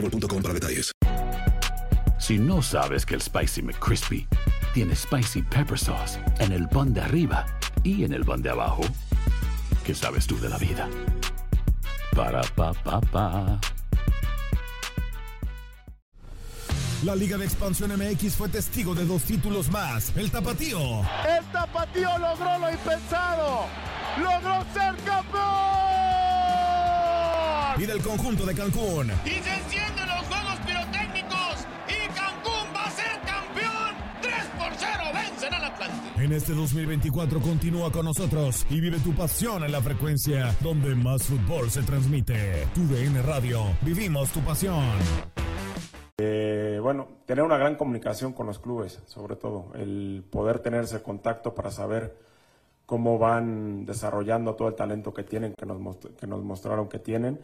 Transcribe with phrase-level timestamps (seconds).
[0.00, 0.42] boostmobile.com.
[2.18, 4.26] Si no sabes que el Spicy McCrispy
[4.74, 7.46] tiene Spicy Pepper Sauce en el pan de arriba
[7.82, 8.82] y en el pan de abajo,
[9.84, 10.88] ¿qué sabes tú de la vida?
[12.14, 13.60] Para, pa, pa, pa.
[17.04, 20.12] La Liga de Expansión MX fue testigo de dos títulos más.
[20.16, 21.02] El Tapatío.
[21.28, 23.66] El Tapatío logró lo impensado.
[24.16, 25.46] Logró ser campeón.
[27.78, 29.12] Y del conjunto de Cancún.
[29.26, 29.54] Y se
[36.26, 41.22] En este 2024 continúa con nosotros y vive tu pasión en la frecuencia donde más
[41.22, 42.66] fútbol se transmite.
[42.74, 43.60] Tu DN Radio.
[43.82, 44.82] Vivimos tu pasión.
[46.18, 51.00] Eh, bueno, tener una gran comunicación con los clubes, sobre todo, el poder tener ese
[51.00, 52.16] contacto para saber
[52.86, 57.38] cómo van desarrollando todo el talento que tienen, que nos, que nos mostraron que tienen,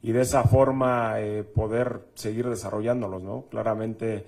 [0.00, 3.46] y de esa forma eh, poder seguir desarrollándolos, ¿no?
[3.50, 4.24] Claramente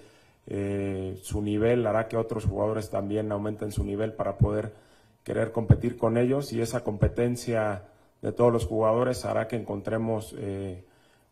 [0.52, 4.74] eh, su nivel hará que otros jugadores también aumenten su nivel para poder
[5.22, 7.84] querer competir con ellos, y esa competencia
[8.20, 10.84] de todos los jugadores hará que encontremos eh,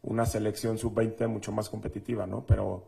[0.02, 2.44] una selección sub-20 mucho más competitiva, ¿no?
[2.46, 2.84] Pero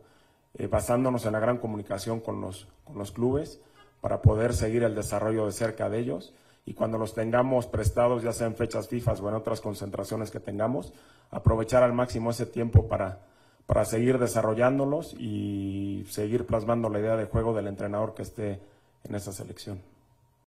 [0.57, 3.59] eh, basándonos en la gran comunicación con los, con los clubes
[3.99, 6.33] para poder seguir el desarrollo de cerca de ellos
[6.65, 10.39] y cuando los tengamos prestados, ya sea en fechas FIFA o en otras concentraciones que
[10.39, 10.93] tengamos,
[11.29, 13.19] aprovechar al máximo ese tiempo para,
[13.71, 18.59] para seguir desarrollándolos y seguir plasmando la idea de juego del entrenador que esté
[19.05, 19.81] en esa selección.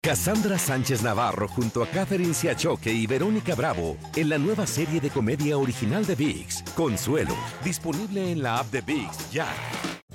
[0.00, 5.10] Cassandra Sánchez Navarro junto a Catherine Siachoque y Verónica Bravo en la nueva serie de
[5.10, 9.46] comedia original de VIX, Consuelo, disponible en la app de VIX ya.